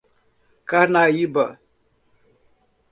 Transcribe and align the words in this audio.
Carnaíba 0.69 1.47